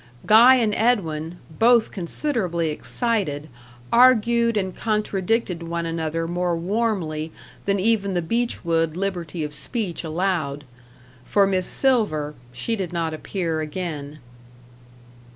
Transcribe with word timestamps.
Guy 0.25 0.55
and 0.55 0.73
Edwin, 0.73 1.37
both 1.59 1.91
considerably 1.91 2.71
excited, 2.71 3.49
argued 3.93 4.57
and 4.57 4.75
contradicted 4.75 5.61
one 5.61 5.85
another 5.85 6.27
more 6.27 6.57
warmly 6.57 7.31
than 7.65 7.79
even 7.79 8.15
the 8.15 8.21
Beechwood 8.23 8.97
liberty 8.97 9.43
of 9.43 9.53
speech 9.53 10.03
allowed. 10.03 10.63
For 11.23 11.45
Miss 11.45 11.67
Silver, 11.67 12.33
she 12.51 12.75
did 12.75 12.91
not 12.91 13.13
appear 13.13 13.59
again. 13.61 14.17